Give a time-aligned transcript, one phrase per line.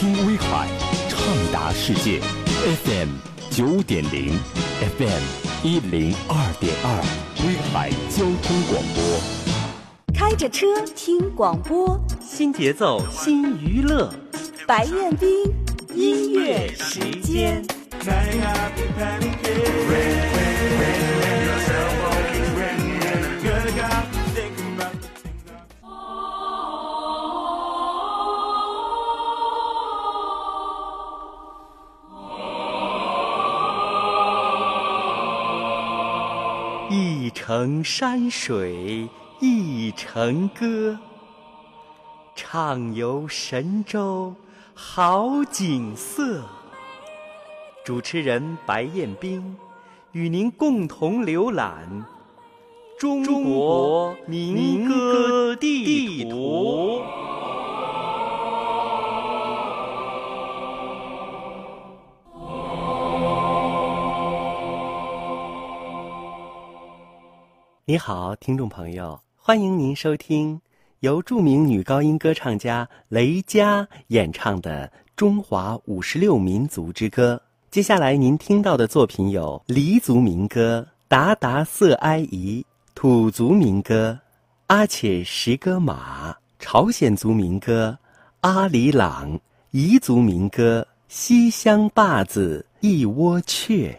[0.00, 0.66] 听威海，
[1.10, 1.20] 畅
[1.52, 2.20] 达世界
[2.86, 3.08] ，FM
[3.50, 4.32] 九点零
[4.96, 5.22] ，FM
[5.62, 7.04] 一零二点二，
[7.44, 9.20] 威海交通广播。
[10.14, 10.66] 开着车
[10.96, 14.10] 听广播，新节奏新娱乐，
[14.66, 15.28] 白彦斌
[15.94, 17.62] 音乐时间。
[37.50, 39.08] 成山水
[39.40, 40.96] 一程歌，
[42.36, 44.32] 畅游神州
[44.72, 46.44] 好景色。
[47.84, 49.56] 主持人白彦斌
[50.12, 52.06] 与您共同浏览
[52.96, 57.02] 中国民歌地图。
[67.90, 70.60] 你好，听众朋友，欢迎您收听
[71.00, 77.34] 由著名女高音歌唱家雷佳演唱的《中华五十六民族之歌》。
[77.68, 82.60] 接下来您听到的作品有黎族民歌《达达色埃仪》，
[82.94, 84.16] 土族民歌
[84.68, 87.98] 《阿且什歌马》，朝鲜族民歌
[88.42, 89.32] 《阿里朗》，
[89.72, 93.90] 彝族民歌《西乡坝子一窝雀》。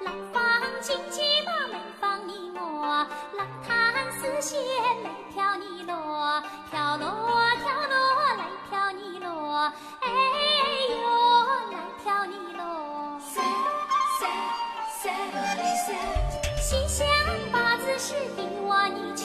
[0.00, 0.40] 郎放
[0.80, 2.60] 金鸡把，妹放你我；
[3.36, 4.58] 郎弹丝弦，
[5.02, 7.00] 来挑你箩，挑箩
[7.62, 7.92] 挑箩
[8.36, 9.26] 来挑你箩，
[10.00, 10.06] 哎
[10.90, 11.02] 哟
[11.70, 12.60] 来挑你箩。
[13.20, 13.34] 三
[16.88, 17.00] 三，
[17.52, 19.22] 八字是比我你却，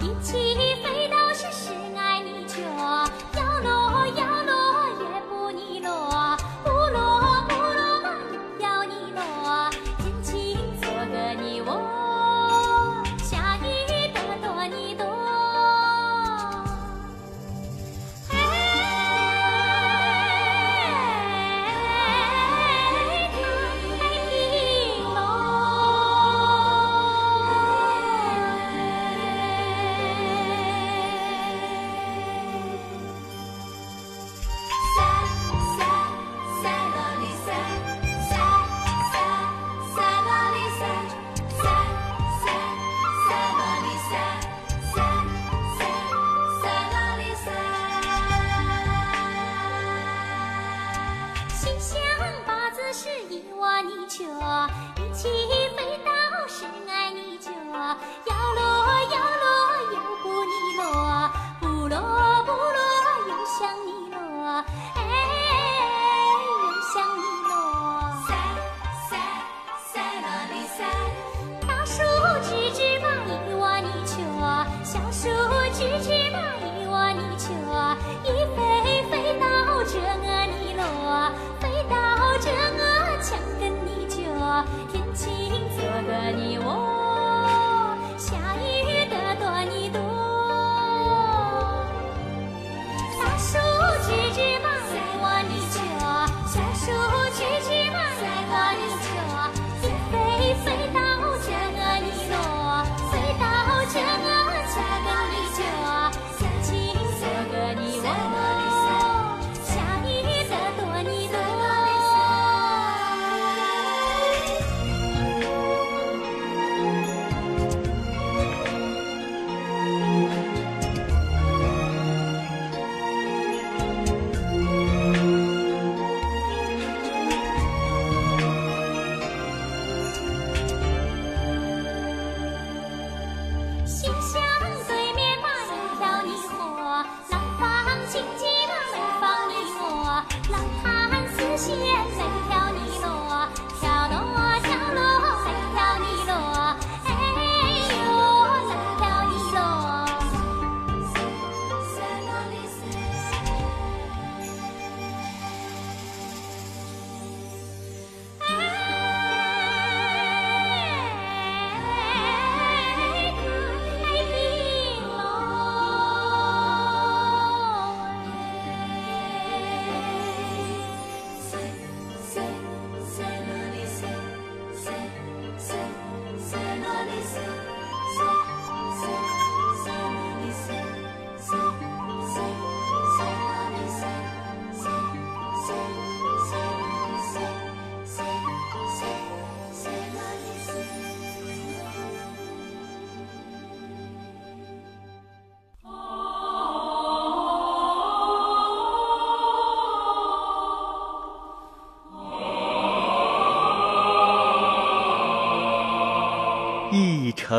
[0.00, 0.75] 一起。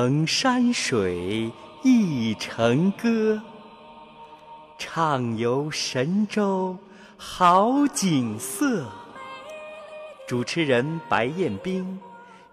[0.08, 1.52] 一程山水
[1.84, 3.42] 一成歌，
[4.78, 6.78] 畅游神州
[7.18, 8.86] 好景色。
[10.26, 12.00] 主持人白彦斌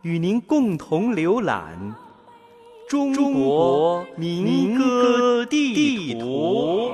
[0.03, 1.95] 与您共同浏览
[2.89, 6.91] 中国民歌地图。